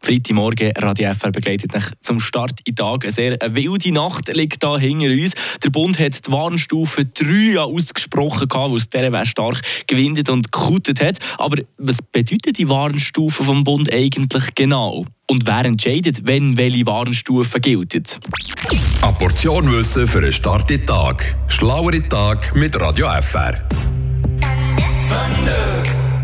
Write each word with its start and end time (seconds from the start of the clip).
Freitagmorgen, 0.00 0.72
Radio 0.76 1.12
FR 1.12 1.30
begleitet 1.30 1.72
mich 1.74 1.84
zum 2.00 2.20
Start 2.20 2.60
in 2.64 2.74
den 2.74 2.76
Tag. 2.76 3.04
Eine 3.04 3.12
sehr 3.12 3.38
wilde 3.50 3.92
Nacht 3.92 4.34
liegt 4.34 4.62
da 4.62 4.78
hinter 4.78 5.06
uns. 5.06 5.32
Der 5.62 5.70
Bund 5.70 5.98
hat 5.98 6.26
die 6.26 6.32
Warnstufe 6.32 7.04
3 7.04 7.60
ausgesprochen, 7.60 8.48
weil 8.50 8.76
es 8.76 8.90
dieser 8.90 9.26
stark 9.26 9.60
gewindet 9.86 10.28
und 10.28 10.50
gekutet 10.50 11.00
hat. 11.00 11.18
Aber 11.38 11.56
was 11.78 11.98
bedeutet 12.02 12.58
die 12.58 12.68
Warnstufe 12.68 13.44
vom 13.44 13.64
Bund 13.64 13.92
eigentlich 13.92 14.54
genau? 14.54 15.06
Und 15.26 15.46
wer 15.46 15.64
entscheidet, 15.64 16.26
wenn 16.26 16.56
welche 16.56 16.86
Warnstufe 16.86 17.60
gelten? 17.60 18.04
Eine 19.02 19.12
Portion 19.12 19.72
Wissen 19.72 20.06
für 20.06 20.18
einen 20.18 20.32
Start 20.32 20.70
in 20.70 20.86
Tag. 20.86 21.34
Schlauere 21.48 22.06
Tag 22.08 22.54
mit 22.54 22.78
Radio 22.80 23.08
FR. 23.20 23.62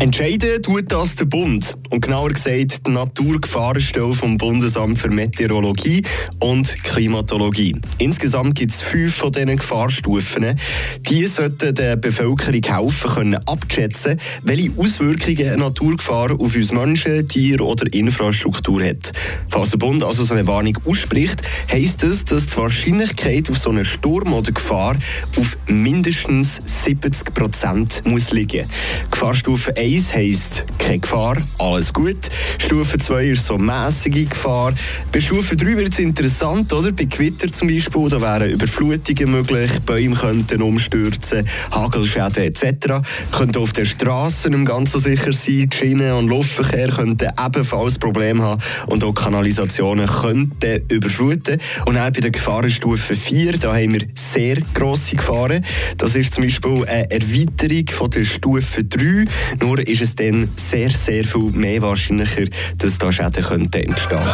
Entscheiden 0.01 0.61
tut 0.61 0.89
das 0.93 1.15
der 1.17 1.25
Bund. 1.25 1.77
Und 1.89 1.99
genauer 1.99 2.29
gesagt 2.29 2.87
die 2.87 2.91
Naturgefahrenstelle 2.91 4.13
vom 4.13 4.37
Bundesamt 4.37 4.97
für 4.97 5.09
Meteorologie 5.09 6.03
und 6.39 6.83
Klimatologie. 6.85 7.75
Insgesamt 7.97 8.55
gibt 8.55 8.71
es 8.71 8.81
fünf 8.81 9.15
von 9.15 9.33
diesen 9.33 9.57
Gefahrstufen. 9.57 10.55
Die 11.01 11.25
sollten 11.25 11.75
der 11.75 11.97
Bevölkerung 11.97 12.61
helfen 12.63 13.09
können, 13.09 13.35
abzuschätzen, 13.45 14.17
welche 14.43 14.71
Auswirkungen 14.77 15.49
eine 15.49 15.57
Naturgefahr 15.57 16.31
auf 16.39 16.55
uns 16.55 16.71
Menschen, 16.71 17.27
Tiere 17.27 17.65
oder 17.65 17.91
Infrastruktur 17.93 18.81
hat. 18.81 19.11
Falls 19.49 19.71
der 19.71 19.79
Bund 19.79 20.01
also 20.01 20.23
so 20.23 20.33
eine 20.33 20.47
Warnung 20.47 20.77
ausspricht, 20.85 21.41
heisst 21.69 22.03
das, 22.03 22.23
dass 22.23 22.47
die 22.47 22.55
Wahrscheinlichkeit 22.55 23.49
auf 23.49 23.57
so 23.57 23.69
einen 23.69 23.83
Sturm 23.83 24.31
oder 24.31 24.53
Gefahr 24.53 24.95
auf 25.35 25.57
mindestens 25.67 26.61
70 26.65 27.33
Prozent 27.33 28.03
muss 28.05 28.31
liegen. 28.31 28.69
Gefahrstufe 29.11 29.75
1 29.75 29.88
1 29.89 30.13
heisst 30.13 30.65
keine 30.77 30.99
Gefahr, 30.99 31.37
alles 31.57 31.91
gut. 31.91 32.17
Stufe 32.59 32.97
2 32.97 33.25
ist 33.25 33.45
so 33.45 33.57
mäßige 33.57 34.29
Gefahr. 34.29 34.73
Bei 35.11 35.19
Stufe 35.19 35.55
3 35.55 35.77
wird 35.77 35.93
es 35.93 35.99
interessant, 35.99 36.71
oder? 36.73 36.91
Bei 36.91 37.05
Gewitter 37.05 37.51
zum 37.51 37.69
Beispiel, 37.69 38.07
da 38.07 38.21
wären 38.21 38.51
Überflutungen 38.51 39.31
möglich, 39.31 39.71
Bäume 39.85 40.15
könnten 40.15 40.61
umstürzen, 40.61 41.47
Hagelschäden 41.71 42.43
etc. 42.43 43.01
Könnten 43.31 43.57
auf 43.57 43.73
der 43.73 43.85
Straße 43.85 44.49
nicht 44.49 44.67
ganz 44.67 44.91
so 44.91 44.99
sicher 44.99 45.33
sein, 45.33 45.69
Schienen- 45.71 46.13
und 46.13 46.27
Luftverkehr 46.27 46.89
könnten 46.89 47.29
ebenfalls 47.43 47.97
Probleme 47.97 48.43
haben 48.43 48.61
und 48.87 49.03
auch 49.03 49.13
Kanalisationen 49.13 50.07
könnten 50.07 50.83
überfluten. 50.89 51.57
Und 51.87 51.97
auch 51.97 52.11
bei 52.11 52.21
der 52.21 52.31
Gefahrenstufe 52.31 53.15
4, 53.15 53.53
da 53.53 53.73
haben 53.73 53.93
wir 53.93 54.07
sehr 54.13 54.57
grosse 54.73 55.15
Gefahren. 55.15 55.65
Das 55.97 56.15
ist 56.15 56.35
zum 56.35 56.43
Beispiel 56.43 56.85
eine 56.85 57.09
Erweiterung 57.09 57.87
von 57.89 58.09
der 58.11 58.25
Stufe 58.25 58.83
3. 58.83 59.25
Nur 59.61 59.78
Jahren 59.79 59.93
ist 59.93 60.01
es 60.01 60.15
dann 60.15 60.49
sehr, 60.55 60.89
sehr 60.89 61.23
viel 61.23 61.51
mehr 61.51 61.81
wahrscheinlicher, 61.81 62.45
dass 62.77 62.97
da 62.97 63.11
Schäden 63.11 63.43
entstehen 63.43 63.95
könnten. 63.95 64.29